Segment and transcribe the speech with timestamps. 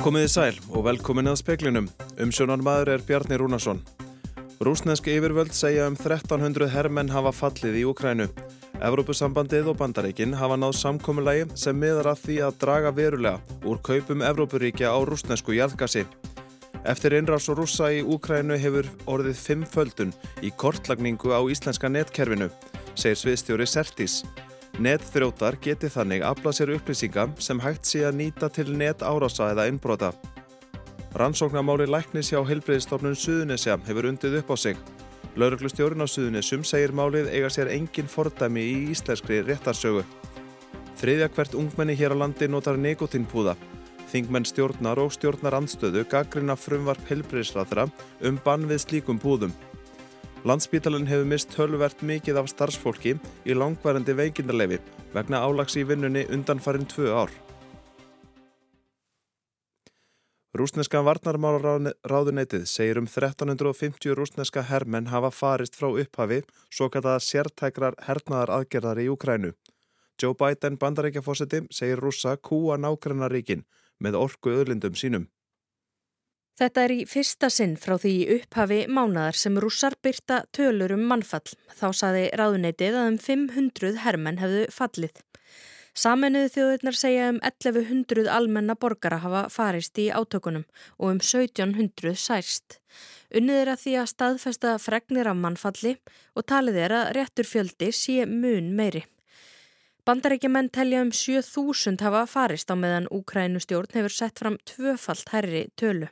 [0.00, 1.84] Komiði sæl og velkomin að speklinum.
[2.24, 3.82] Umsjónan maður er Bjarni Rúnarsson.
[4.64, 8.26] Rúsneski yfirvöld segja um 1300 herrmenn hafa fallið í Ukrænu.
[8.80, 14.24] Evrópusambandið og bandaríkin hafa náð samkommulagi sem miðar að því að draga verulega úr kaupum
[14.24, 16.06] Evrópuríkja á rúsnesku jarðgasi.
[16.88, 22.48] Eftir innrás og rúsa í Ukrænu hefur orðið fimm földun í kortlagningu á íslenska netkerfinu,
[22.96, 24.22] segir sviðstjóri Sertís.
[24.80, 29.66] Netþrjótar geti þannig aflað sér upplýsinga sem hægt sé að nýta til net árása eða
[29.68, 30.14] innbrota.
[31.20, 34.78] Rannsóknamáli læknis hjá Hilbriðstofnun Suðunisja hefur undið upp á sig.
[35.36, 40.06] Lauruglustjórun á Suðunisjum segir málið eiga sér engin fordæmi í íslenskri réttarsögu.
[41.00, 43.56] Þriðja hvert ungmenni hér á landi notar nekotínpúða.
[44.10, 47.84] Þingmenn stjórnar og stjórnar andstöðu gaggrina frumvarp Hilbriðsraðra
[48.26, 49.52] um bann við slíkum púðum.
[50.42, 53.12] Landspítalinn hefur mist tölvert mikið af starfsfólki
[53.44, 54.80] í langværendi veikindarleifi
[55.14, 57.34] vegna álags í vinnunni undan farin tvö ár.
[60.58, 68.56] Rúsneska varnarmálaráðuneytið segir um 1350 rúsneska hermenn hafa farist frá upphafi svo kataða sértækrar hernaðar
[68.56, 69.52] aðgerðar í Ukrænu.
[70.20, 73.62] Joe Biden bandarækjafósiti segir rúsa kúa nákvæmnaríkin
[74.00, 75.28] með orku öðlindum sínum.
[76.60, 81.54] Þetta er í fyrsta sinn frá því upphafi mánadar sem rússar byrta tölur um mannfall.
[81.72, 85.22] Þá saði ráðuneytið að um 500 hermenn hefðu fallið.
[85.96, 90.66] Saminuðu þjóðurnar segja um 1100 almenna borgara hafa farist í átökunum
[90.98, 92.76] og um 1700 særst.
[93.32, 95.96] Unnið er að því að staðfesta fregnir af mannfalli
[96.36, 99.06] og talið er að réttur fjöldi sé mun meiri.
[100.10, 106.08] Bandarækjumenn telja um 7000 hafa farist á meðan Úkrænustjórn hefur sett fram tvöfalt herri tölu.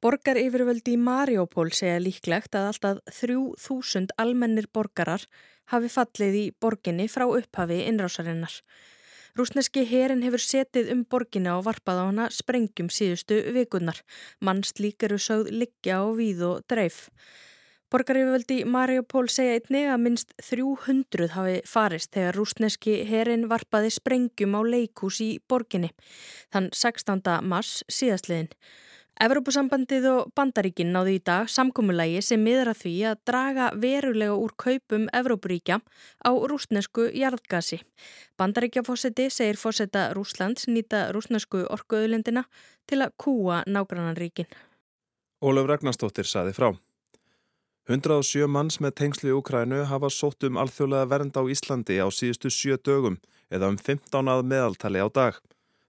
[0.00, 5.26] Borgar yfirvöldi í Mariupol segja líklegt að alltaf 3000 almennir borgarar
[5.74, 8.56] hafi fallið í borginni frá upphafi innrásarinnar.
[9.36, 14.00] Rúsneski herin hefur setið um borginna og varpað á hana sprengjum síðustu vikunnar.
[14.40, 17.10] Mann slík eru sögð liggja á víð og dreif.
[17.90, 24.60] Borgaryfirvöldi Mariupol segja einni að minst 300 hafi farist þegar rúsneski herin varpaði sprengjum á
[24.62, 25.90] leikús í borginni.
[26.54, 27.24] Þann 16.
[27.42, 28.52] mars síðastliðin.
[29.20, 35.08] Evrópusambandið og bandaríkinn náðu í dag samkómulagi sem miðra því að draga verulega úr kaupum
[35.10, 35.80] Evrópuríkja
[36.22, 37.80] á rúsnesku jarðgasi.
[38.38, 42.46] Bandaríkjafósetti segir fósetta Rúslands nýta rúsnesku orkuauðlendina
[42.86, 44.48] til að kúa nágrannanríkin.
[45.42, 46.70] Ólaf Ragnarstóttir saði frá.
[47.88, 52.52] 107 manns með tengslu í Ukrænu hafa sótt um alþjóðlega vernd á Íslandi á síðustu
[52.52, 53.16] sjö dögum
[53.50, 55.40] eða um 15 að meðaltali á dag.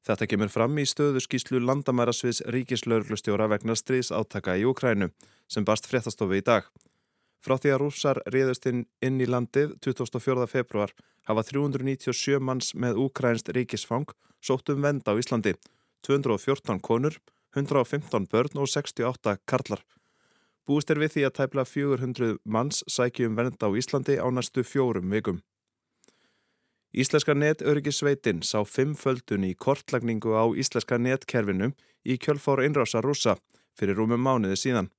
[0.02, 5.12] Þetta kemur fram í stöðu skýslu landamærasviðs ríkislauglustjóra vegna stríðsátaka í Ukrænu
[5.52, 6.66] sem barst fréttastofu í dag.
[7.41, 10.47] Frá því að rúsar riðust inn, inn í landið 24.
[10.50, 10.94] februar
[11.29, 14.09] hafa 397 manns með ukrænst ríkisfang
[14.41, 15.53] sótt um vend á Íslandi,
[16.06, 17.18] 214 konur,
[17.53, 19.84] 115 börn og 68 karlar.
[20.67, 25.09] Búist er við því að tæpla 400 manns sækjum vend á Íslandi á næstu fjórum
[25.09, 25.41] vikum.
[26.91, 31.72] Íslenska netöryggisveitin sá fimmföldun í kortlagningu á íslenska netkerfinu
[32.03, 33.38] í kjölfár einrása rúsa
[33.79, 34.89] fyrir rúmum mánuði síðan.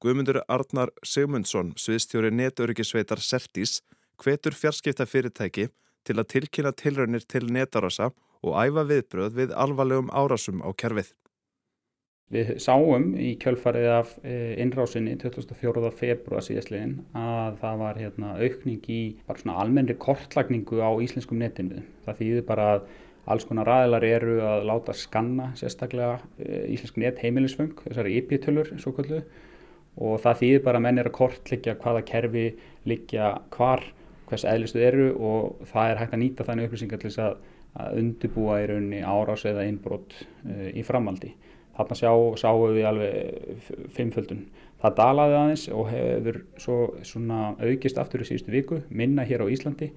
[0.00, 3.82] Guðmundur Arnar Sigmundsson, sviðstjóri netöryggisveitar Sertís,
[4.16, 5.68] hvetur fjarskipta fyrirtæki
[6.08, 11.12] til að tilkynna tilraunir til netarasa og æfa viðbröð við alvarlegum árasum á kerfið.
[12.34, 15.90] Við sáum í kjölfarið af eh, innrásinni 24.
[15.94, 21.84] februar síðastliðin að það var hérna, aukning í almennri kortlagningu á íslenskum netinu.
[22.02, 22.88] Það þýðir bara að
[23.30, 28.96] alls konar ræðilar eru að láta skanna sérstaklega e, íslensk net heimilisfeng, þessari IP-tölur svo
[28.98, 29.22] kallu
[29.96, 32.46] og það þýðir bara að menn er að kortleggja hvaða kerfi
[32.90, 33.86] liggja hvar,
[34.26, 38.62] hvers eðlistu eru og það er hægt að nýta þannig upplýsingar til þess að undibúa
[38.62, 41.36] í rauninni árás eða innbrott e, í framaldi.
[41.76, 42.10] Þarna sjá,
[42.40, 44.46] sáum við alveg fimmföldun.
[44.80, 46.76] Það dalaði aðeins og hefur svo,
[47.60, 49.90] aukist aftur í síðustu viku, minna hér á Íslandi.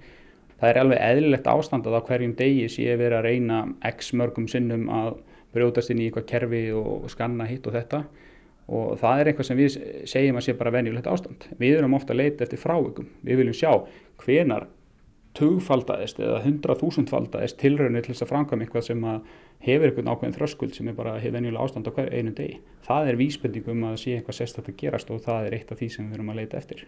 [0.60, 4.48] Það er alveg eðlilegt ástand að á hverjum degi sé verið að reyna x mörgum
[4.50, 5.14] sinnum að
[5.54, 8.02] brjótast inn í eitthvað kerfi og skanna hitt og þetta.
[8.70, 9.78] Og það er eitthvað sem við
[10.12, 11.48] segjum að sé bara venjulegt ástand.
[11.58, 13.08] Við erum ofta að leita eftir frávikum.
[13.24, 13.72] Við viljum sjá
[14.20, 14.68] hvenar
[15.38, 19.04] tugfaldaðist eða hundraþúsundfaldaðist tilraunir til þess að framkvæma eitthvað sem
[19.64, 22.58] hefur einhvern ákveðin þröskuld sem er bara venjulega ástand á einu degi.
[22.86, 26.08] Það er vísbendingum að sé eitthvað sérstaklega gerast og það er eitt af því sem
[26.08, 26.84] við erum að leita eftir.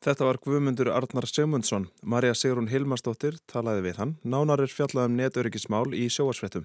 [0.00, 1.90] Þetta var Guðmundur Arnar Sigmundsson.
[2.02, 4.14] Marja Sigrun Hilmarsdóttir talaði við hann.
[4.24, 6.64] Nánar er fjallað um netöryggismál í sjóasvettum.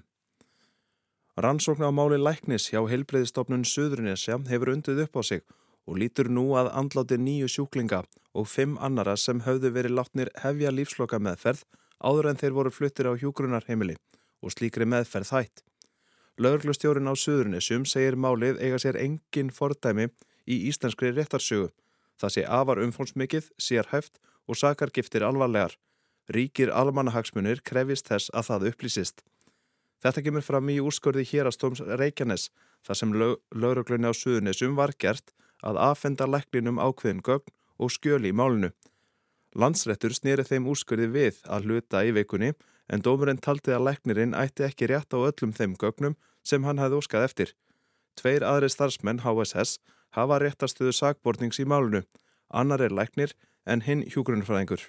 [1.36, 5.44] Rannsókn á máli læknis hjá heilbreyðistofnun Suðrunisja hefur undið upp á sig
[5.86, 8.02] og lítur nú að andláti nýju sjúklinga
[8.36, 11.62] og fimm annara sem höfðu verið látnir hefja lífsloka meðferð
[12.02, 13.96] áður en þeir voru fluttir á hjúgrunarheimili
[14.42, 15.62] og slíkri meðferð þætt.
[16.36, 20.10] Lauglustjórin á Suðurnisum segir málið eiga sér engin fordæmi
[20.44, 21.70] í íslenskri réttarsögu.
[22.20, 25.78] Það sé afar umfónsmikið, sér hæft og sakargiftir alvarlegar.
[26.28, 29.24] Ríkir almanahagsmunir krefist þess að það upplýsist.
[30.04, 32.50] Þetta kemur fram í úrskorði hérastóms Reykjanes
[32.84, 38.36] þar sem lauruglunni á Suðurnisum var gert að aðfenda leklinum ákveðin gögn og skjöli í
[38.36, 38.72] málinu.
[39.56, 42.52] Landsrettur snýri þeim úrskurði við að hluta í veikunni
[42.92, 47.00] en dómurinn taldi að leknirinn ætti ekki rétt á öllum þeim gögnum sem hann hafði
[47.00, 47.54] óskað eftir.
[48.16, 49.78] Tveir aðri starfsmenn HSS
[50.16, 52.04] hafa réttastuðu sakbortnings í málunu,
[52.48, 53.34] annar er leknir
[53.66, 54.84] en hinn hjúgrunfræðingur.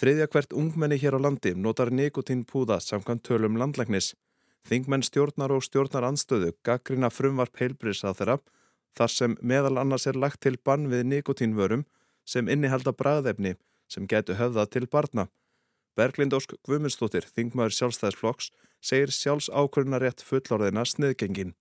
[0.00, 4.14] Þriðja hvert ungmenni hér á landi notar nikotín púða samkvæmt tölum landlæknis.
[4.64, 8.38] Þingmenn stjórnar og stjórnar anstöðu gaggrina frumvarp heilbris á þeirra
[8.98, 11.84] þar sem meðal annars er lagt til bann við nikotínvörum
[12.24, 13.56] sem innihalda bræðefni
[13.90, 15.28] sem getur höfða til barna.
[15.98, 18.50] Berglind Ósk Guðmundsdóttir, þingmaður sjálfstæðisflokks,
[18.80, 21.56] segir sjálfs ákvörðunarétt fullorðina sniðgengin.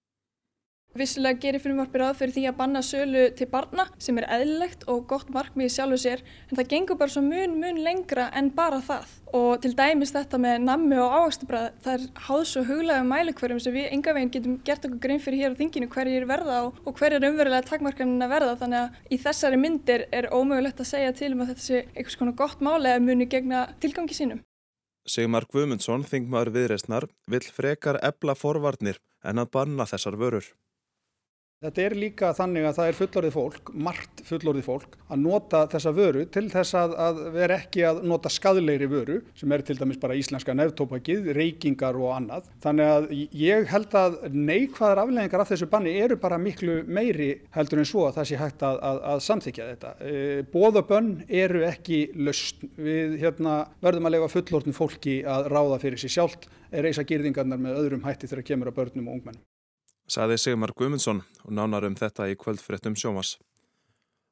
[0.98, 5.04] Vissilega gerir frumvarpir að fyrir því að banna sölu til barna sem er eðlilegt og
[5.12, 9.12] gott markmið sjálfu sér en það gengur bara svo mun mun lengra en bara það
[9.38, 13.76] og til dæmis þetta með nammi og áhagstubræð það er háð svo huglega mælikverjum sem
[13.76, 16.98] við enga veginn getum gert okkur grein fyrir hér á þinginu hverjir verða og, og
[16.98, 21.30] hverjir umverulega takmarkarinn að verða þannig að í þessari myndir er ómögulegt að segja til
[21.36, 24.42] um að þetta sé einhvers konar gott máli að muni gegna tilgangi sínum.
[25.06, 30.50] Sigmar Guðmundsson, þingmaður viðreistnar, vill frekar ebla forvarnir en að banna þessar vörur.
[31.60, 35.92] Þetta er líka þannig að það er fullorðið fólk, margt fullorðið fólk, að nota þessa
[35.98, 40.00] vöru til þess að, að vera ekki að nota skadleiri vöru sem er til dæmis
[40.00, 42.48] bara íslenska nefntópakið, reykingar og annað.
[42.64, 43.10] Þannig að
[43.42, 48.08] ég held að neikvæðar afleggingar af þessu banni eru bara miklu meiri heldur en svo
[48.08, 49.94] að það sé hægt að, að, að samþykja þetta.
[50.00, 50.16] E,
[50.56, 51.14] Bóðabönn
[51.44, 52.64] eru ekki löst.
[52.80, 57.60] Við hérna, verðum að lefa fullorðin fólki að ráða fyrir sér sjálft, er reysa gýrðingarnar
[57.68, 59.48] með öðrum hætti þegar kemur að börnum og ungmennum
[60.10, 63.38] saði Sigmar Guimundsson og nánar um þetta í kvöldfréttum sjómas.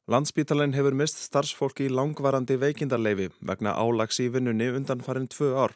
[0.07, 5.75] Landspítalinn hefur mist starfsfólki í langvarandi veikindarleifi vegna álags í vinnunni undan farin tvö ár.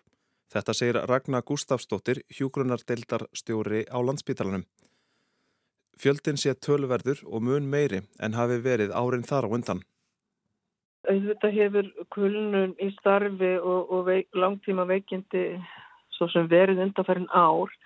[0.52, 4.66] Þetta segir Ragnar Gustafsdóttir, hjúgrunardeildar stjóri á Landspítalannum.
[6.00, 9.84] Fjöldin sé tölverður og mun meiri en hafi verið árin þar á undan.
[11.08, 15.46] Þetta hefur kulnun í starfi og, og veik, langtíma veikindi
[16.16, 17.80] svo sem verið undanfærin ár en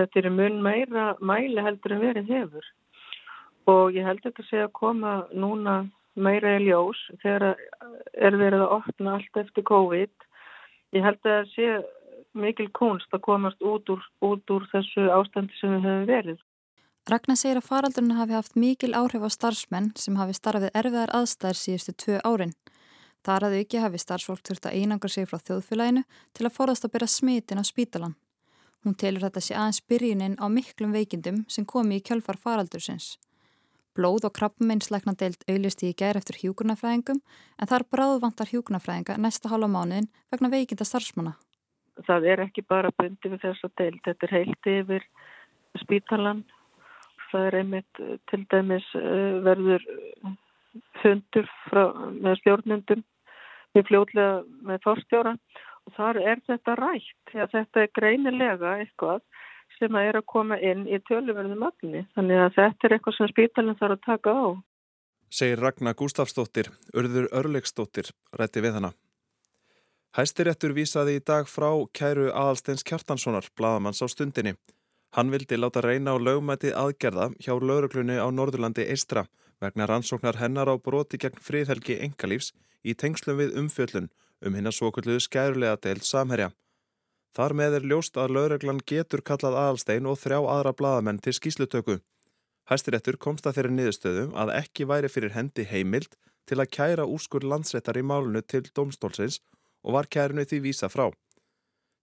[0.00, 2.68] þetta er mun meira mæli heldur en verið hefur
[3.70, 5.82] og ég held þetta sé að koma núna
[6.14, 10.28] meira í ljós þegar er verið að opna allt eftir COVID
[10.96, 11.68] ég held að það sé
[12.32, 16.40] mikil kunst að komast út úr, út úr þessu ástandi sem við höfum verið.
[17.10, 21.58] Ragnar segir að faraldurinn hafi haft mikil áhrif á starfsmenn sem hafi starfið erfiðar aðstæðir
[21.58, 22.54] síðustu tvö árin.
[23.26, 26.04] Þar að auki hafi starfsfólk þurft að einangra sig frá þjóðfélaginu
[26.34, 28.14] til að forðast að byrja smitin á spítalan.
[28.82, 33.14] Hún telur þetta sé aðeins byrjunin á miklum veikindum sem komi í kjölfar faraldursins.
[33.94, 39.68] Blóð og krabbmeinsleikna deilt auðlisti í gær eftir hjúkurnafræðingum en þar bráðvantar hjúkurnafræðinga næsta hálfa
[39.68, 41.36] mánuðin vegna veikinda starfsmanna.
[42.08, 45.06] Það er ekki bara bundi við þess að deilt, þetta er heilt yfir
[45.82, 46.42] spítalan.
[47.30, 48.00] Það er einmitt
[48.32, 49.84] til dæmis eh, verður
[51.02, 51.84] fundur frá,
[52.16, 53.04] með stjórnundum
[53.76, 55.36] við fljóðlega með fórstjóra
[55.86, 59.22] og þar er þetta rætt að þetta er greinilega eitthvað
[59.78, 63.30] sem að er að koma inn í töluverðu magni þannig að þetta er eitthvað sem
[63.32, 64.46] spítalinn þarf að taka á.
[65.32, 68.92] Segir Ragnar Gustafsdóttir, Örður Örlegsdóttir, rætti við hana.
[70.12, 74.58] Hæstiréttur vísaði í dag frá kæru Aðalsteins Kjartanssonar, bladamanns á stundinni.
[75.16, 79.24] Hann vildi láta reyna á lögmæti aðgerða hjá lauruglunni á Norðurlandi Eistra
[79.60, 82.52] vegna rannsóknar hennar á broti gegn fríðhelgi engalífs
[82.84, 84.10] í tengslum við umfjöllun
[84.46, 86.50] um hinn að svokulluðu skærulega deilt samherja.
[87.32, 91.98] Þar með er ljóst að lögreglan getur kallað aðalstein og þrjá aðra bladamenn til skýslutöku.
[92.68, 97.46] Hæstirettur komst að þeirri niðurstöðu að ekki væri fyrir hendi heimild til að kæra úrskur
[97.46, 99.40] landsrettar í málunu til domstólsins
[99.82, 101.08] og var kærinu því vísa frá.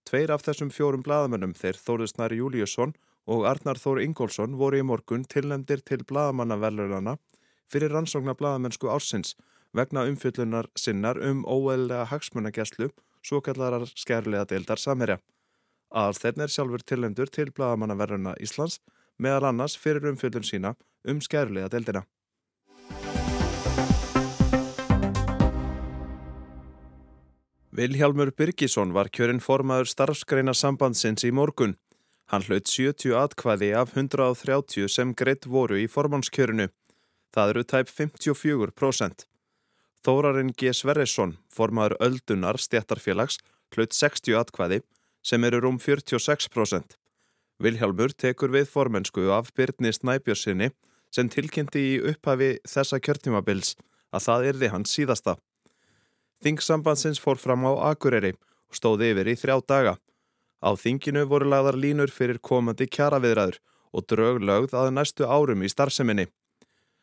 [0.08, 2.94] Tveir af þessum fjórum bladamennum þeir Þóruðsnari Júliusson
[3.30, 7.16] og Arnar Þór Ingólfsson voru í morgun tilnefndir til bladamannavelurana
[7.70, 9.36] fyrir rannsóknar bladamennsku ársins
[9.76, 12.90] vegna umfjöllunar sinnar um óeðlega hagsmunagjastlu
[13.22, 15.18] svo kallarar skærlega deildar samherja.
[15.90, 18.78] Aðalsteinn er sjálfur tilhendur til bladamannaverðuna Íslands
[19.18, 20.74] meðal annars fyrir umfjöllun sína
[21.04, 22.04] um skærlega deildina.
[27.70, 31.76] Vilhjálmur Byrkisson var kjörinn formaður starfskreina sambandsins í morgun.
[32.30, 36.68] Hann hlaut 70 atkvæði af 130 sem greitt voru í formannskjörinu.
[37.30, 39.29] Það eru tæp 54%.
[40.00, 40.72] Þórarinn G.
[40.72, 43.36] Sverrisson, formaður Öldunar stjættarfélags,
[43.74, 44.80] hlaut 60 atkvæði
[45.22, 46.96] sem eru rúm 46%.
[47.60, 50.70] Vilhjálmur tekur við formensku af Byrni Snæbjörnsinni
[51.12, 53.74] sem tilkynnti í upphafi þessa kjörtímabils
[54.16, 55.36] að það yrði hans síðasta.
[56.40, 59.94] Þingsambandsins fór fram á Akureyri og stóði yfir í þrjá daga.
[60.64, 63.60] Á þinginu voru lagðar línur fyrir komandi kjaraviðræður
[63.92, 66.30] og drög lögð að næstu árum í starfseminni.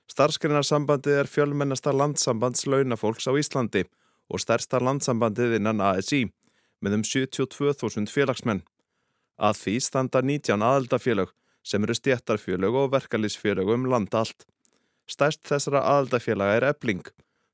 [0.07, 3.83] Starfsgreinarsambandið er fjölmennasta landsambands launafólks á Íslandi
[4.31, 6.25] og stærsta landsambandið innan ASI
[6.81, 8.63] með um 72.000 félagsmenn.
[9.37, 11.33] Að því standa 19 aðaldafélög
[11.67, 14.47] sem eru stjættarfélög og verkalýsfélög um landa allt.
[15.07, 17.03] Stærst þessara aðaldafélaga er ebling.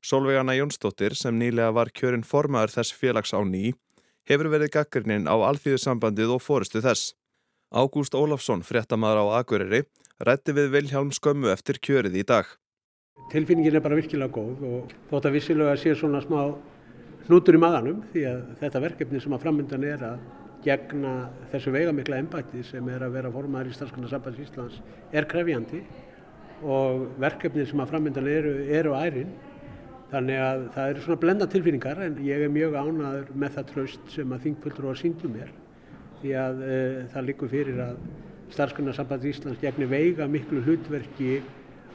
[0.04, 3.74] Solveigana Jónsdóttir sem nýlega var kjörinn formaður þess félags á ný
[4.30, 7.14] hefur verið gaggrinnin á alþýðusambandið og fórustu þess.
[7.74, 9.80] Ágúst Ólafsson, fréttamaður á Akureyri,
[10.22, 12.46] rætti við Vilhjálm skömmu eftir kjörið í dag.
[13.32, 16.54] Tilfinningin er bara virkilega góð og þótt að vissilega sé svona smá
[17.26, 20.28] hnutur í maðanum því að þetta verkefni sem að framöndan er að
[20.68, 21.16] gegna
[21.50, 24.78] þessu veigamikla embætti sem er að vera formaður í Starfskanarsambands Íslands
[25.10, 25.82] er krefjandi
[26.62, 29.34] og verkefni sem að framöndan eru, eru ærin
[30.14, 34.10] þannig að það eru svona blenda tilfinningar en ég er mjög ánaður með það tröst
[34.14, 35.50] sem að þingpöldur og að síndu mér
[36.24, 36.78] því að e,
[37.14, 38.00] það likur fyrir að
[38.54, 41.42] starfsgrunarsamband Íslands gegnir veiga miklu hlutverki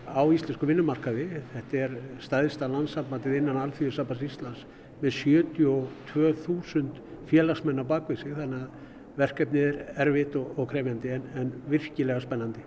[0.08, 1.26] á íslensku vinnumarkaði.
[1.54, 4.64] Þetta er staðista landsambandið innan Alþjóðsamband Íslands
[5.02, 8.86] með 72.000 félagsmenn á bakvið sig þannig að
[9.18, 12.62] verkefnið er erfitt og, og krefjandi en, en virkilega spennandi.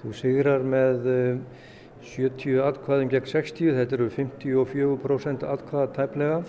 [0.00, 1.08] Þú sigrar með
[2.06, 6.40] 70 atkvæðum gegn 60, þetta eru 54% atkvæða tæplega.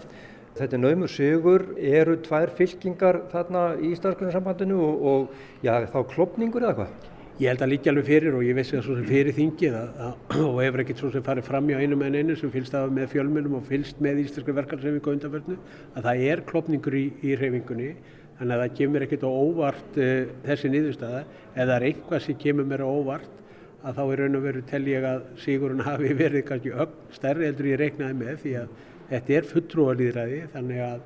[0.58, 6.66] Þetta er naumur sigur, eru tvær fylkingar þarna í starfsgrunarsambandinu og, og já, þá klopningur
[6.66, 7.08] eða hvað?
[7.38, 9.90] Ég held að líka alveg fyrir og ég vissi það svo sem fyrir þingið að,
[10.08, 12.90] að, og hefur ekkert svo sem farið fram hjá einum en einu sem fylgst af
[12.96, 15.58] með fjölmunum og fylgst með íslensku verkefnsreifingu undanverðinu
[15.94, 17.92] að það er klopningur í, í reifingunni
[18.40, 20.16] þannig að það kemur ekkert á óvart uh,
[20.48, 21.22] þessi nýðustæða
[21.54, 23.38] eða er einhvað sem kemur mér á óvart
[23.86, 27.52] að þá er raun og veru tel ég að Sigurinn hafi verið kannski öll stærri
[27.52, 31.06] heldur ég reiknaði með því að Þetta er fulltrúalýðræði þannig að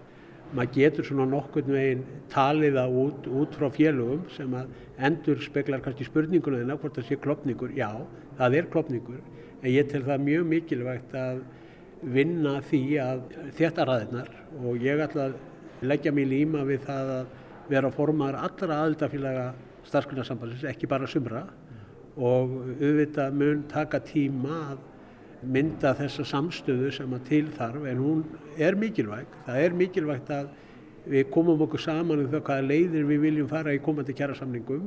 [0.52, 4.74] maður getur svona nokkurn veginn talið það út, út frá félögum sem að
[5.08, 7.76] endur speklar kannski spurninguna þennan hvort það sé klopningur.
[7.78, 7.92] Já,
[8.40, 9.22] það er klopningur
[9.62, 11.44] en ég tel það mjög mikilvægt að
[12.02, 13.24] vinna því að
[13.58, 17.36] þetta ræðinar og ég ætla að leggja mig líma við það að
[17.72, 19.52] vera formar allra aðildafélaga
[19.88, 21.46] starfsgrunarsambansins, ekki bara sumra
[22.18, 24.82] og auðvitað mun taka tíma að
[25.44, 28.24] mynda þessa samstöðu sem að til þarf en hún
[28.62, 29.40] er mikilvæg.
[29.48, 30.52] Það er mikilvægt að
[31.10, 34.86] við komum okkur saman um það hvaða leiðir við viljum fara í komandi kjærasamningum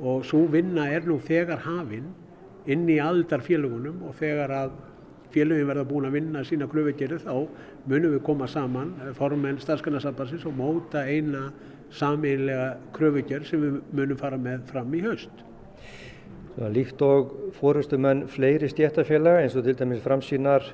[0.00, 2.08] og svo vinna er nú þegar hafinn
[2.70, 4.74] inn í aldar félagunum og þegar að
[5.34, 7.34] félagin verða búin að vinna sína klöfugerðu þá
[7.90, 11.48] munum við koma saman formen starfskanarsambansins og móta eina
[11.94, 15.44] sameinlega klöfugerð sem við munum fara með fram í haust.
[16.54, 20.68] Líkt og fórustumenn fleiri stjættafélaga eins og til dæmis framsýnar,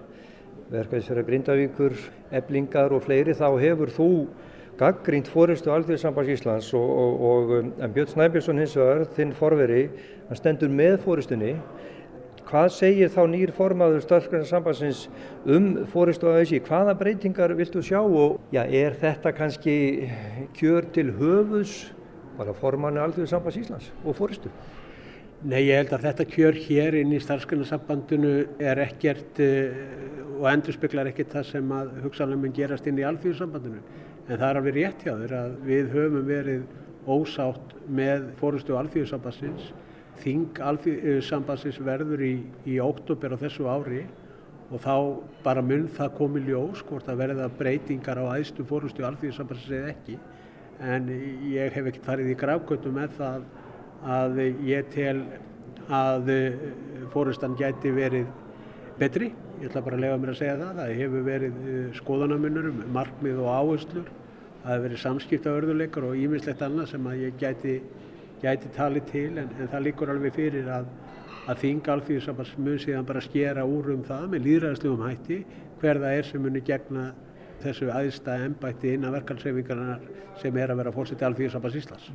[0.69, 1.95] verkefnisverðar Grindavíkur,
[2.37, 4.09] eblingar og fleiri þá hefur þú
[4.77, 9.87] gaggrínt fórustu Alþjóðsambands Íslands og, og, og um, Björn Snæbjörnsson hins vegar, þinn forveri,
[10.29, 11.55] hann stendur með fórustunni.
[12.51, 15.07] Hvað segir þá nýr formaður starfsgrunarsambandsins
[15.49, 16.61] um fórustu á þessi?
[16.67, 19.79] Hvaða breytingar viltu sjá og já, er þetta kannski
[20.59, 21.79] kjör til höfuðs
[22.37, 24.53] bara formannu Alþjóðsambands Íslands og fórustu?
[25.41, 29.79] Nei, ég held að þetta kjör hér inn í starfsgrunarsambandinu er ekkert uh,
[30.35, 33.81] og endur speklar ekkert það sem að hugsanlega mun gerast inn í alþjóðsambandinu.
[34.27, 36.67] En það er alveg rétt hjá þér að við höfum verið
[37.09, 39.71] ósátt með fórustu alþjóðsambandsins.
[40.21, 42.35] Þing alþjóðsambandsins verður í,
[42.69, 44.03] í óttúber á þessu ári
[44.69, 44.95] og þá
[45.47, 50.21] bara mun það komi ljós hvort að verða breytingar á æðstu fórustu alþjóðsambandsins eða ekki.
[50.85, 51.09] En
[51.49, 53.51] ég hef ekkert farið í grákvötu með það
[54.07, 55.17] að ég tel
[55.91, 56.59] að eh,
[57.13, 58.29] fórustan gæti verið
[59.01, 59.31] betri.
[59.61, 60.81] Ég ætla bara að lega mér að segja það.
[60.81, 64.11] Það hefur verið eh, skoðanamunur um markmið og áherslur.
[64.61, 67.79] Það hefur verið samskipta örðuleikar og ímislegt annað sem að ég gæti,
[68.43, 70.91] gæti talið til en, en það líkur alveg fyrir að,
[71.49, 75.43] að þing alþjóðsambars mun síðan bara skera úr um það með líðræðslegum hætti
[75.81, 77.11] hver það er sem muni gegna
[77.61, 80.05] þessu aðstæða ennbætti innan verkalsreifingarnar
[80.41, 82.13] sem er að vera fórseti alþjóðsambars Íslands.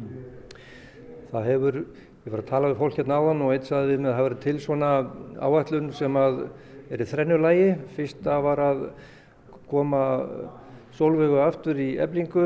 [1.32, 1.80] Það hefur,
[2.26, 4.24] ég var að tala við fólk hérna áðan og eitt saði við með að það
[4.24, 4.92] hefur til svona
[5.40, 6.44] áætlun sem að
[6.92, 7.72] er í þrennulægi.
[7.96, 8.86] Fyrsta var að
[9.70, 10.04] koma
[10.96, 12.46] Solveigu aftur í eblingu,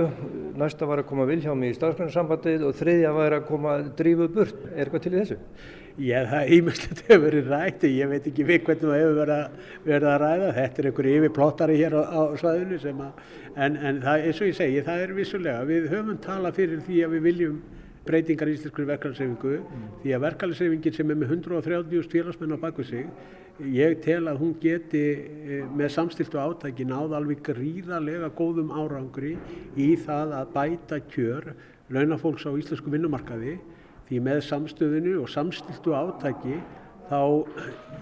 [0.57, 4.63] næsta var að koma Vilhjámi í starfsgrunarsambandið og þriðja var að koma Drífu burt.
[4.71, 5.37] Er eitthvað til í þessu?
[5.99, 9.59] Ég, það ímestlega hefur verið rætt ég veit ekki við hvernig það hefur verið að,
[9.85, 10.49] verið að ræða.
[10.57, 13.21] Þetta er einhver yfirplottari hér á, á svæðinu sem að,
[13.53, 15.67] en, en það, eins og ég segi, það er vissulega.
[15.69, 17.61] Við höfum talað fyrir því að við viljum
[18.09, 19.89] breytingar í íslenskur verkefælisreifingu mm.
[20.03, 23.07] því að verkefælisreifingin sem er með 130 félagsmenn á baku sig
[23.59, 29.35] ég tel að hún geti e, með samstiltu átæki náð alveg gríðarlega góðum árangri
[29.75, 31.51] í það að bæta kjör
[31.91, 33.57] launafólks á íslensku vinnumarkaði
[34.07, 36.61] því með samstöðinu og samstiltu átæki
[37.09, 37.21] þá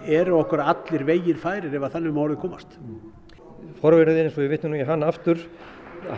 [0.06, 2.78] eru okkur allir vegir færir ef að þannig málið komast.
[3.82, 5.42] Forverðin eins og við vittum nú í hann aftur,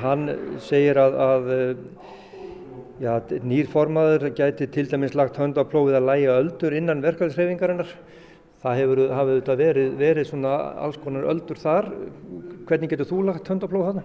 [0.03, 0.29] hann
[0.63, 1.49] segir að, að
[2.99, 3.13] Já,
[3.47, 7.93] nýr formaður gæti til dæmis lagt hönd á plófið að læja öldur innan verkefælisreifingarinnar.
[8.59, 10.51] Það hefur hafið verið, verið svona
[10.83, 11.87] alls konar öldur þar.
[12.67, 14.03] Hvernig getur þú lagt hönd á plófið þarna?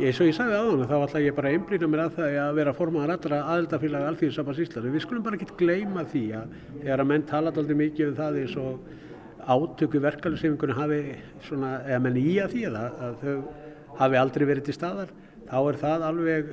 [0.00, 2.40] Ég, svo ég sagði á hann, þá ætla ég bara að einblýna mér að það
[2.40, 4.92] að vera formaður allra aðeldafélag alþjóðsambans Íslandi.
[4.96, 8.38] Við skulum bara ekki gleyma því að þegar að menn tala alltaf mikið um það
[8.40, 8.94] eins og
[9.50, 11.02] átöku verkefælisreifingunni hafi
[11.44, 13.36] svona, eða menn í að því að, að þau
[14.00, 15.12] hafi aldrei verið til staðar
[15.50, 16.50] þá er það alveg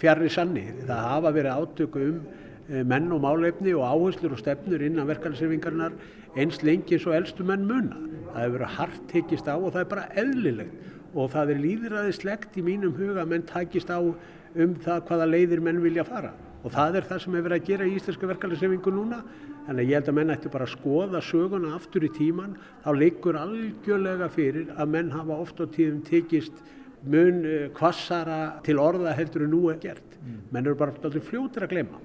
[0.00, 0.66] fjarrri sanni.
[0.88, 2.20] Það hafa verið átöku um
[2.68, 5.96] eh, menn og málefni og áherslur og stefnur innan verkefnisreifingarnar
[6.38, 8.00] eins lengi eins og eldstu menn muna.
[8.32, 12.58] Það hefur verið hart tekist á og það er bara eðlilegt og það er líðræðislegt
[12.60, 16.72] í mínum huga að menn takist á um það hvaða leiðir menn vilja fara og
[16.74, 19.22] það er það sem hefur verið að gera í íslensku verkefnisreifingu núna
[19.68, 22.86] Þannig að ég held að menn ættu bara að skoða söguna aftur í tíman, þá
[22.96, 26.62] leikur algjörlega fyrir að menn hafa oft á tíðum tekist
[27.06, 27.42] mun
[27.76, 30.18] kvassara eh, til orða heldur en nú er gert.
[30.18, 30.40] Mm.
[30.52, 32.02] Menn eru bara alltaf fljótir að glemma.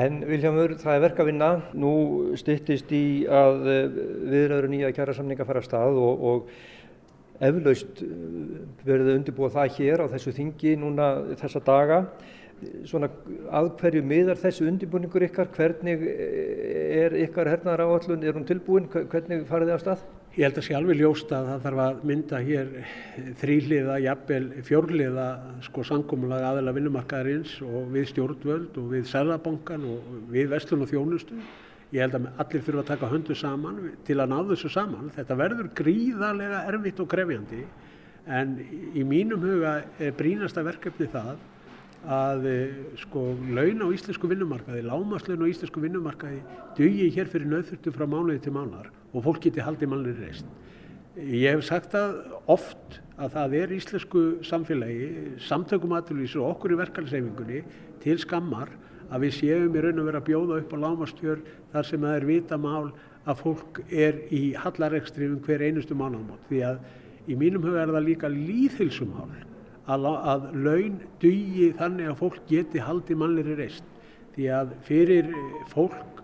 [0.00, 1.50] En Viljámur, það er verk að vinna.
[1.74, 1.92] Nú
[2.38, 4.02] styttist í að eh,
[4.34, 6.52] viðraður nýja kjærasamninga fara að stað og, og
[7.40, 11.10] eflaust eh, verður undirbúið það hér á þessu þingi núna
[11.40, 12.04] þessa daga.
[12.84, 13.08] Svona
[13.56, 15.48] að hverju miðar þessu undirbúningur ykkar?
[15.54, 18.26] Hvernig er ykkar hernaðar áallun?
[18.26, 18.90] Er hún tilbúin?
[18.92, 20.02] Hvernig farið þið á stað?
[20.30, 22.68] Ég held að sé alveg ljóst að það þarf að mynda hér
[23.40, 25.24] þrýliða, jafnvel fjórliða
[25.66, 31.40] sko sangumulega aðela vinnumarkaðarins og við stjórnvöld og við Sælabankan og við Vestlun og Þjónustu.
[31.90, 35.10] Ég held að allir þurfa að taka höndu saman til að ná þessu saman.
[35.16, 37.64] Þetta verður gríðarlega erfitt og krefjandi
[38.30, 38.54] en
[38.94, 41.42] í mínum huga er brínasta verkefni það
[42.08, 42.46] að
[42.96, 46.40] sko laun á íslensku vinnumarkaði, lámaslaun á íslensku vinnumarkaði
[46.78, 50.46] dugi hér fyrir nöðþurftu frá mánuði til mánar og fólk geti haldið mannlega reist.
[51.20, 52.14] Ég hef sagt það
[52.48, 55.08] oft að það er íslensku samfélagi,
[55.44, 57.62] samtökum aðlýs og okkur í verkefnisreifingunni
[58.00, 58.72] til skammar
[59.10, 62.16] að við séum í raun og vera að bjóða upp á lámastjör þar sem það
[62.16, 62.92] er vita mál
[63.28, 66.40] að fólk er í hallarekstri um hver einustu mánámót.
[66.48, 66.80] Því að
[67.28, 69.49] í mínum huga er það líka líðhilsumál
[69.90, 73.86] að, að laun dugi þannig að fólk geti haldið mannlega reist.
[74.34, 75.30] Því að fyrir
[75.72, 76.20] fólk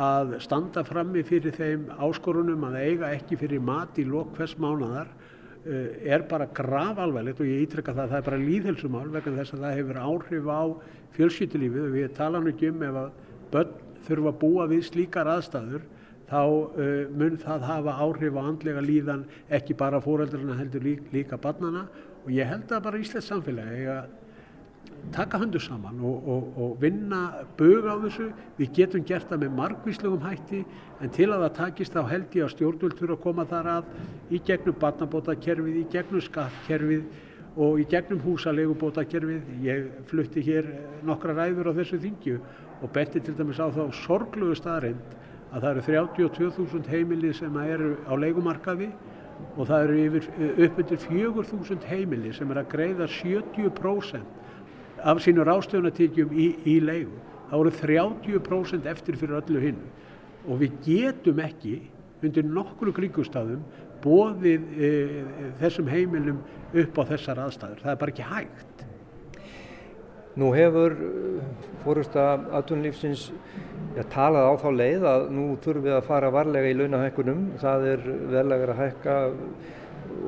[0.00, 5.10] að standa frammi fyrir þeim áskorunum að eiga ekki fyrir mat í lok hvers mánadar
[5.66, 9.56] eh, er bara gravalvægt og ég ítrekka það að það er bara líðhelsumál vegna þess
[9.56, 10.62] að það hefur áhrif á
[11.16, 13.10] fjölskyttulífið og við tala nú ekki um ef að
[13.50, 13.74] börn
[14.06, 15.82] þurfa að búa við slíkar aðstæður
[16.30, 21.38] þá uh, mun það hafa áhrif á andlega líðan ekki bara fóreldrarna heldur líka, líka
[21.42, 21.88] barnana
[22.24, 23.86] og ég held að bara Íslands samfélagi
[25.12, 27.20] taka höndu saman og, og, og vinna
[27.58, 28.28] bög á þessu.
[28.58, 30.60] Við getum gert það með margvíslegum hætti
[31.00, 33.90] en til að það takist þá held ég að stjórnvöld þurfa að koma þar að
[34.30, 39.54] í gegnum barnabótakerfið, í gegnum skattkerfið og í gegnum húsalegubótakerfið.
[39.66, 40.68] Ég flutti hér
[41.06, 42.38] nokkra ræður á þessu þingju
[42.80, 45.16] og beti til dæmis á þá sorgluðu staðrind
[45.50, 45.86] að það eru
[46.20, 48.92] 32.000 heimili sem eru á leikumarkaði
[49.56, 50.28] og það eru yfir,
[50.66, 57.16] upp undir 4.000 heimili sem er að greiða 70% af sínu rástöðunatíkjum í, í leigu.
[57.50, 59.80] Það voru 30% eftir fyrir öllu hinn
[60.46, 61.76] og við getum ekki
[62.24, 63.62] undir nokkru kringustafum
[64.04, 64.90] bóðið e,
[65.60, 67.82] þessum heimilum upp á þessar aðstæður.
[67.84, 68.69] Það er bara ekki hægt.
[70.40, 71.08] Nú hefur e,
[71.82, 73.26] fórusta aðtunlífsins
[73.96, 77.42] ja, talað á þá leið að nú þurfum við að fara varlega í launahækkunum.
[77.60, 79.16] Það er verðlegar að hækka,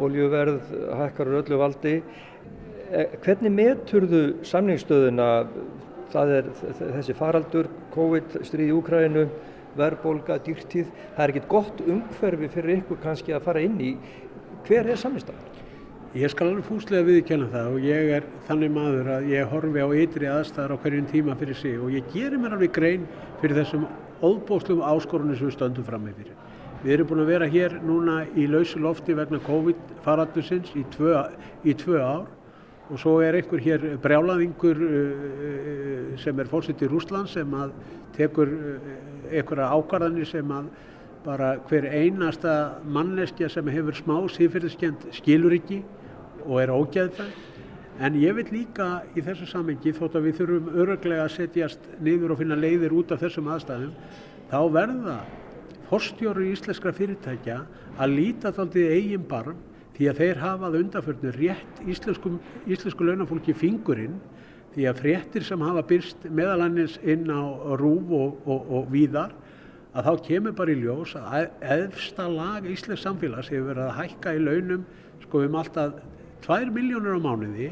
[0.05, 1.95] oljuverð hækkar öllu valdi.
[2.93, 5.29] Eh, hvernig meturðu samningsstöðuna,
[6.13, 9.25] það er þessi faraldur, COVID, stríð í Úkrænu,
[9.79, 13.95] verðbólga, dýrtíð, það er ekkert gott umhverfi fyrir ykkur kannski að fara inn í.
[14.67, 15.52] Hver er samningsstöðan?
[16.13, 19.89] Ég skal alveg fúslega viðkjanna það og ég er þannig maður að ég horfi á
[19.97, 23.07] ytri aðstæðar á hverjum tíma fyrir sig og ég gerir mér alveg grein
[23.41, 23.87] fyrir þessum
[24.21, 26.35] óbóstlum áskorunum sem við stöndum fram með fyrir.
[26.83, 31.77] Við erum búin að vera hér núna í lausu lofti vegna COVID faraldursins í í
[31.81, 32.29] tvö ár
[32.91, 34.85] og svo er einhver hér brjálaðingur
[36.21, 37.73] sem er fórsett í Rúsland sem að
[38.19, 38.53] tekur
[39.33, 40.69] einhverja ákvarðanir sem að
[41.25, 45.81] bara hver einasta manneskja sem hefur smá síðferðiskend skilur ekki
[46.47, 47.33] og er ógæðfæð
[48.01, 52.33] En ég vil líka í þessu samengi þótt að við þurfum öruglega að setjast niður
[52.33, 53.91] og finna leiðir út af þessum aðstæðum
[54.49, 55.17] þá verða
[55.91, 57.59] forstjóru íslenskra fyrirtækja
[58.01, 59.61] að líta þáldið eigin barm
[59.93, 62.33] því að þeir hafað undarförnu rétt íslensku,
[62.65, 64.17] íslensku launafólki fingurinn
[64.73, 67.45] því að fréttir sem hafa byrst meðalannins inn á
[67.77, 69.37] rúf og, og, og víðar
[69.93, 74.35] að þá kemur bara í ljós að eðfsta lag íslensk samfélags hefur verið að hækka
[74.39, 74.89] í launum
[75.27, 76.01] sko um alltaf
[76.43, 77.71] 2 miljónur á mánuði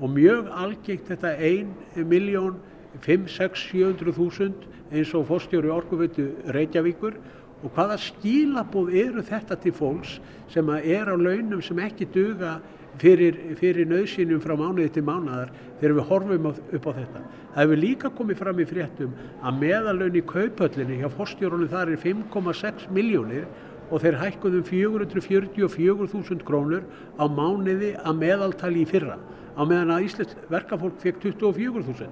[0.00, 2.58] og mjög algengt þetta 1 miljón
[3.00, 7.16] 5, 6, 700 þúsund eins og fórstjóri orkuveitu Reykjavíkur
[7.62, 10.18] og hvaða skilabóð eru þetta til fólks
[10.52, 12.58] sem er á launum sem ekki duga
[13.00, 17.22] fyrir, fyrir nöðsynum frá mánuði til mánadar þegar við horfum upp á þetta.
[17.52, 22.02] Það hefur líka komið fram í fréttum að meðalaun í kaupöllinni hjá fórstjórunum þar er
[22.02, 23.46] 5,6 miljónir
[23.90, 26.84] og þeir hækkuðum 444.000 krónur
[27.18, 29.18] á mánuði að meðaltali í fyrra
[29.56, 32.08] á meðan að Íslands verkafólk fekk 24.000.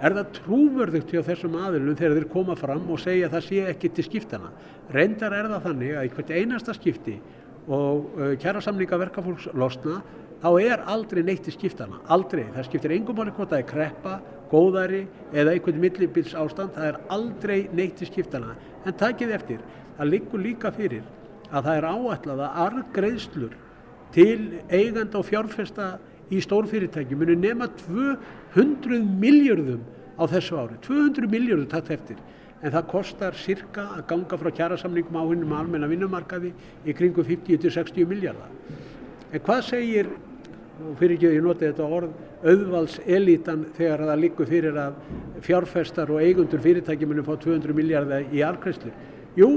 [0.00, 3.64] Er það trúverðugt hjá þessum aðilum þegar þeir koma fram og segja að það sé
[3.68, 4.52] ekki til skiptana?
[4.94, 7.18] Reyndar er það þannig að í hvert einasta skipti
[7.68, 9.98] og uh, kjærasamninga verkafólks losna
[10.40, 12.46] þá er aldrei neitt til skiptana, aldrei.
[12.54, 14.14] Það skiptir engum máli hvort það er kreppa,
[14.50, 15.02] góðari
[15.34, 18.56] eða einhvern millibils ástand, það er aldrei neitt til skiptana.
[18.88, 19.60] En takið eftir,
[19.98, 21.02] það liggur líka fyrir
[21.50, 23.56] að það er áætlað að argreðslur
[24.14, 25.92] til eiganda og fjárfesta
[26.30, 29.82] í stórfyrirtæki muni nema 200 miljardum
[30.20, 32.18] á þessu ári, 200 miljardum tatt eftir
[32.60, 36.52] en það kostar cirka að ganga frá kjærasamningum á hinnum almenna vinnumarkaði
[36.84, 38.50] í kringum 50-60 miljardar.
[39.32, 40.10] En hvað segir,
[40.80, 45.00] og fyrir ekki að ég noti þetta orð, auðvalselítan þegar það likur fyrir að
[45.44, 48.92] fjárfestar og eigundur fyrirtæki muni fá 200 miljardar í argreðslu?
[49.40, 49.50] Jú,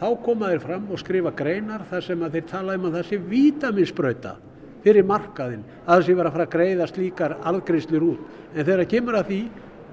[0.00, 3.08] þá koma þeir fram og skrifa greinar þar sem að þeir tala um að það
[3.10, 4.34] sé vítaminsbrauta
[4.86, 8.34] fyrir markaðin að það sé vera að fara að greiða slíkar algreislur út.
[8.54, 9.40] En þegar kemur að því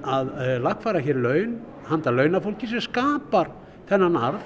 [0.04, 3.52] að uh, lagfara hér laun, handa launafólki sem skapar
[3.90, 4.44] þennan arð,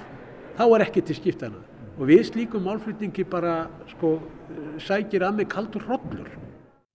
[0.58, 1.62] þá er ekki til skiptana.
[1.98, 4.18] Og við slíkum málflutningi bara sko,
[4.80, 6.30] sækir að mig kaldur hrodlur.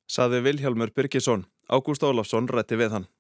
[0.08, 1.44] Saði Vilhjálmur Byrkisson.
[1.72, 3.13] Ágúst Ólafsson rætti við hann.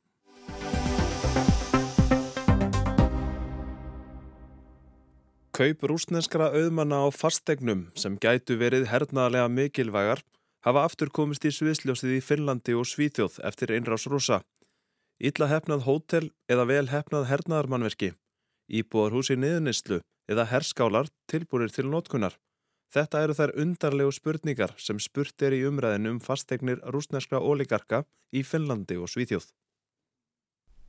[5.53, 10.23] Kaup rúsneskra auðmanna á fastegnum sem gætu verið hernaðlega mikilvægar
[10.65, 14.39] hafa aftur komist í sviðsljósið í Finnlandi og Svíþjóð eftir einrás rúsa.
[15.21, 18.09] Ítla hefnað hótel eða vel hefnað hernaðarmannverki,
[18.65, 22.33] íbúarhús í niðunislu eða herskálar tilbúrir til nótkunar.
[22.89, 28.41] Þetta eru þær undarlegu spurningar sem spurt er í umræðinu um fastegnir rúsneskra óligarka í
[28.41, 29.53] Finnlandi og Svíþjóð.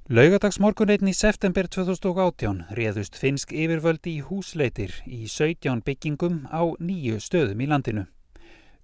[0.05, 7.63] Laugadagsmorgunreitn í september 2018 réðust finsk yfirvöldi í húsleitir í 17 byggingum á nýju stöðum
[7.65, 8.03] í landinu.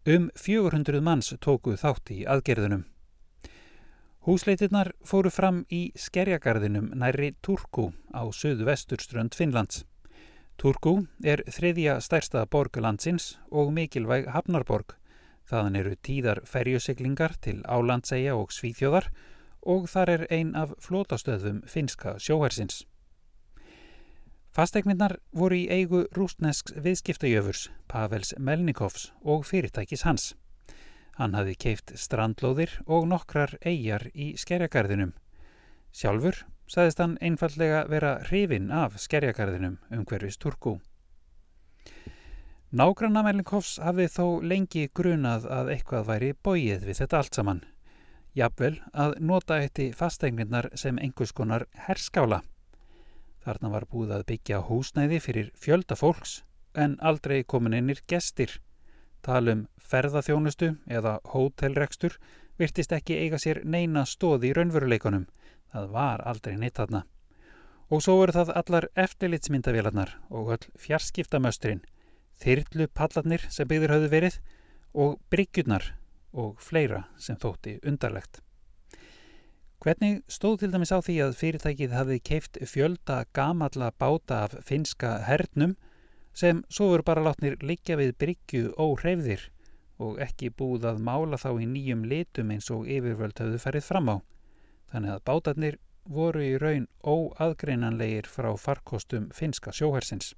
[0.08, 2.86] Um 400 manns tóku þátt í aðgerðunum.
[4.24, 9.82] Húsleitirnar fóru fram í skerjagarðinum næri Turku á söðu vesturströnd Finnlands.
[10.56, 14.96] Turku er þriðja stærsta borg landsins og mikilvæg hafnarborg.
[15.44, 19.10] Þaðan eru tíðar ferjusiklingar til Álandsæja og Svíþjóðar
[19.62, 22.84] og þar er ein af flótastöðum finska sjóhersins.
[24.50, 30.34] Fastegnirnar voru í eigu rústnesks viðskiptajöfurs Pavels Melnikovs og fyrirtækis hans.
[31.14, 35.12] Hann hafi keift strandlóðir og nokkrar eigjar í skerjagarðinum.
[35.92, 40.78] Sjálfur saðist hann einfallega vera hrifin af skerjagarðinum um hverfis Turku.
[42.70, 47.62] Nágranna Melnikovs hafði þó lengi grunað að eitthvað væri bóið við þetta allt saman
[48.36, 52.40] jafnvel að nota eitt fasteignirnar sem einhvers konar herskála.
[53.40, 56.42] Þarna var búið að byggja húsnæði fyrir fjölda fólks
[56.74, 58.60] en aldrei komin innir gestir.
[59.24, 62.18] Talum ferðaþjónustu eða hótelrekstur
[62.60, 65.26] virtist ekki eiga sér neina stóði í raunveruleikunum.
[65.72, 67.04] Það var aldrei neitt þarna.
[67.90, 71.80] Og svo eru það allar eftirlitsmyndavélarnar og öll fjarskiptamöstrin,
[72.38, 74.38] þyrlu pallarnir sem byggður hafðu verið
[74.94, 75.94] og bryggjurnar
[76.32, 78.40] og fleira sem þótti undarlegt.
[79.80, 85.14] Hvernig stóð til dæmis á því að fyrirtækið hafði keift fjölda gamalla báta af finska
[85.24, 85.76] hernum
[86.36, 89.46] sem svo voru bara látnir liggja við bryggju óhreyfðir
[90.00, 94.12] og ekki búið að mála þá í nýjum litum eins og yfirvöld hafðu ferið fram
[94.12, 94.16] á.
[94.92, 100.34] Þannig að bátarnir voru í raun óaðgreinanlegir frá farkostum finska sjóhersins.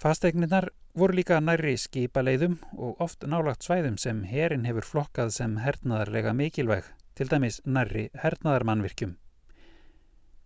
[0.00, 6.34] Fastegnirnar voru líka nærri skipaleiðum og oft nálagt svæðum sem herin hefur flokkað sem hernaðarlega
[6.38, 6.86] mikilvæg,
[7.18, 9.16] til dæmis nærri hernaðarmannvirkjum.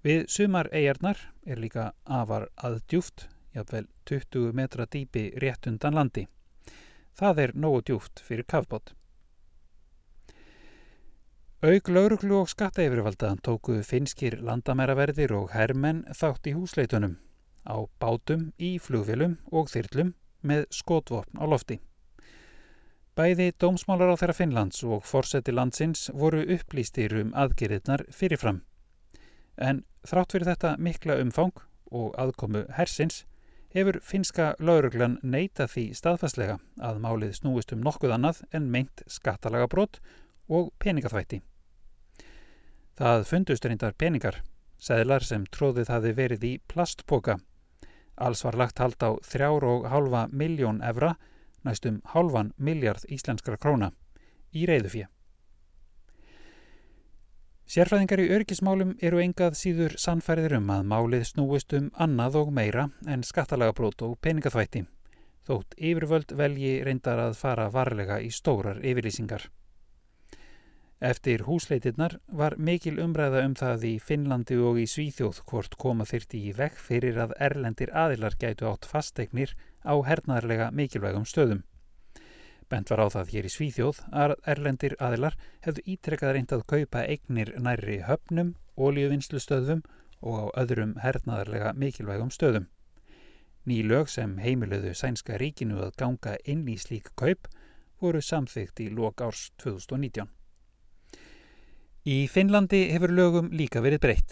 [0.05, 6.25] Við sumar eigarnar er líka afar aðdjúft, jáfnvel 20 metra dýpi rétt undan landi.
[7.19, 8.95] Það er nógu djúft fyrir kafbót.
[11.61, 17.19] Aug lauruglu og skattaeyfrivalda tóku finskir landamæraverðir og hermenn þátt í húsleitunum
[17.69, 21.79] á bátum, í flugvilum og þyrlum með skotvopn á lofti.
[23.19, 28.61] Bæði dómsmálar á þeirra Finnlands og forseti landsins voru upplýstir um aðgerðirnar fyrirfram.
[29.59, 31.57] En þrátt fyrir þetta mikla umfang
[31.91, 33.25] og aðkomu hersins
[33.75, 39.69] hefur finska lauruglan neita því staðfastlega að málið snúist um nokkuð annað en meint skattalaga
[39.69, 39.99] brot
[40.49, 41.43] og peningaþvætti.
[42.99, 44.41] Það fundust reyndar peningar,
[44.79, 47.37] seglar sem tróðið hafi verið í plastpoka.
[48.19, 51.15] Alls var lagt hald á þrjár og halva miljón evra,
[51.65, 53.93] næstum halvan miljard íslenskara króna,
[54.53, 55.07] í reyðufjö.
[57.69, 62.87] Sérfræðingar í örgismálum eru engað síður sannfæriður um að málið snúist um annað og meira
[63.07, 64.87] en skattalagabrót og peningaþvætti,
[65.45, 69.45] þótt yfirvöld velji reyndar að fara varlega í stórar yfirlýsingar.
[71.01, 76.41] Eftir húsleitirnar var mikil umræða um það í Finnlandi og í Svíþjóð hvort koma þyrti
[76.49, 79.53] í vekk fyrir að erlendir aðilar gætu átt fasteignir
[79.87, 81.61] á hernaðarlega mikilvægum stöðum.
[82.69, 87.05] Bent var á það hér í Svíþjóð að erlendir aðilar hefðu ítrekkað reynd að kaupa
[87.07, 89.85] eignir nærri höfnum, ólíuvinnslustöðum
[90.19, 92.67] og á öðrum hernaðarlega mikilvægum stöðum.
[93.71, 97.47] Ný lög sem heimiluðu sænska ríkinu að ganga inn í slík kaup
[98.03, 100.27] voru samþygt í lok árs 2019.
[102.09, 104.31] Í Finnlandi hefur lögum líka verið breytt.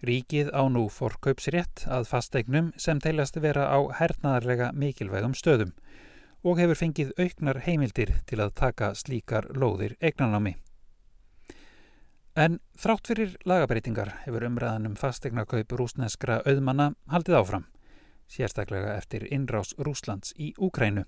[0.00, 5.74] Ríkið á nú forkaupsrétt að fasteignum sem teilast vera á hernaðarlega mikilvægum stöðum
[6.40, 10.54] og hefur fengið auknar heimildir til að taka slíkar lóðir eignanámi.
[12.32, 17.68] En þrátt fyrir lagabreitingar hefur umræðanum fastegnarkaup rúsneskra auðmanna haldið áfram,
[18.24, 21.04] sérstaklega eftir innrás Rúslands í Úkrænu.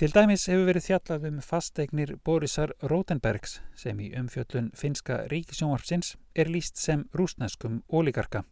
[0.00, 6.48] Til dæmis hefur verið þjallað um fasteignir Borisar Rotenbergs sem í umfjöllun finska ríkisjónvarpsins er
[6.48, 8.46] líst sem rúsneskum ólíkarka.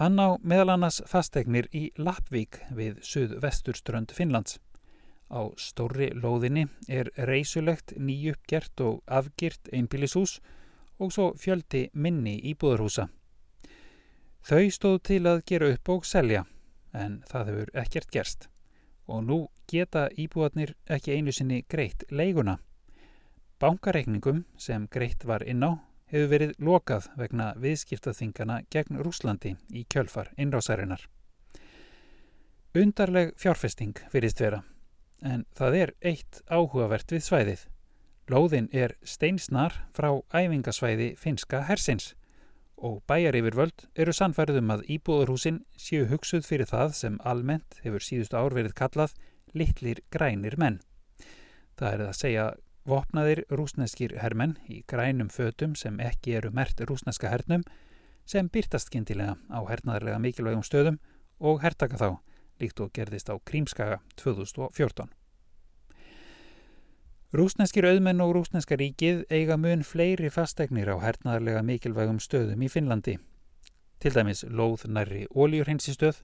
[0.00, 4.56] Hann á meðal annars fasteignir í Lappvík við suð-vesturströnd Finnlands.
[5.28, 10.38] Á stóri lóðinni er reysulegt nýjuppgert og afgirt einbílishús
[10.96, 13.10] og svo fjöldi minni íbúðarhúsa.
[14.40, 16.46] Þau stóð til að gera upp og selja
[16.96, 18.54] en það hefur ekkert gerst
[19.08, 22.58] og nú geta íbúarnir ekki einu sinni greitt leiguna.
[23.58, 25.80] Bankareikningum sem greitt var inn á
[26.12, 31.02] hefur verið lokað vegna viðskiptaþingana gegn Rúslandi í kjölfar innrásarinnar.
[32.76, 34.62] Undarleg fjárfesting virðist vera,
[35.24, 37.66] en það er eitt áhugavert við svæðið.
[38.28, 42.12] Lóðin er steinsnar frá æfingasvæði finska hersins
[42.78, 48.04] og bæjar yfirvöld eru sannfærið um að íbúðarhúsin séu hugsuð fyrir það sem almennt hefur
[48.04, 49.16] síðustu ár verið kallað
[49.54, 50.80] litlir grænir menn.
[51.78, 52.46] Það er að segja
[52.88, 57.66] vopnaðir rúsneskir hermenn í grænum fötum sem ekki eru mert rúsneska hernum
[58.28, 60.98] sem byrtast kynntilega á hernaðarlega mikilvægum stöðum
[61.40, 62.10] og hertaka þá
[62.62, 65.17] líkt og gerðist á Krímskaga 2014.
[67.28, 73.18] Rúsneskir auðmenn og rúsneska ríkið eiga mun fleiri fastegnir á hernaðarlega mikilvægum stöðum í Finnlandi.
[74.00, 76.22] Til dæmis lóð nærri óljurheinsistöð,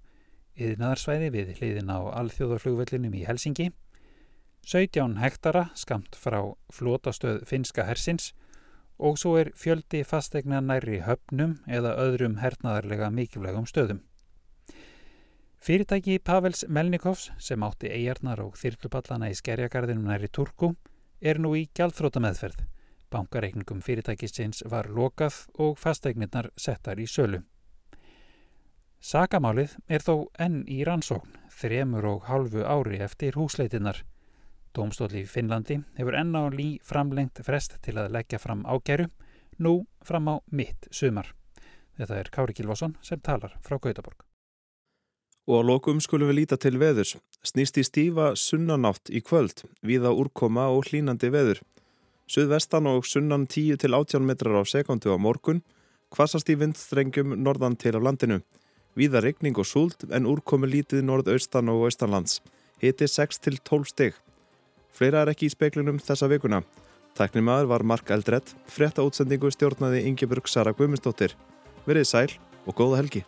[0.56, 3.66] yðnaðarsvæði við hliðin á alþjóðarflugvellinum í Helsingi,
[4.64, 6.38] 17 hektara skamt frá
[6.72, 8.30] flótastöð finska hersins
[8.96, 14.00] og svo er fjöldi fastegna nærri höfnum eða öðrum hernaðarlega mikilvægum stöðum.
[15.60, 20.72] Fyrirtæki Pavels Melnikovs sem átti eigarnar og þyrlupallana í skerjagarðinum næri Turku
[21.24, 22.60] er nú í gjaldþróta meðferð.
[23.14, 27.40] Bankareikningum fyrirtækisins var lokað og fasteignirnar settar í sölu.
[29.04, 34.02] Sakamálið er þó enn í rannsókn, þremur og hálfu ári eftir húsleitinnar.
[34.74, 39.08] Dómstóli í Finnlandi hefur enn á lí framlengt frest til að leggja fram ágæru,
[39.60, 41.30] nú fram á mitt sumar.
[41.94, 44.24] Þetta er Kári Kilvason sem talar frá Gautaborg.
[45.44, 47.16] Og á lokum skulum við líta til veðurs.
[47.44, 51.60] Snýst í stífa sunnanátt í kvöld, viða úrkoma og hlínandi veður.
[52.24, 55.60] Suðvestan og sunnan 10 til 18 metrar á sekundu á morgun,
[56.08, 58.40] kvassast í vindstrengjum norðan til af landinu.
[58.96, 62.40] Viða regning og súld en úrkomi lítið norðaustan og austanlands.
[62.80, 64.16] Hiti 6 til 12 stygg.
[64.94, 66.62] Fleira er ekki í speklinum þessa vikuna.
[67.18, 71.36] Tæknimaður var Mark Eldredd, frétta útsendingu stjórnaði Ingeborg Sara Guðmundsdóttir.
[71.84, 72.28] Verið sæl
[72.64, 73.26] og góða helgi.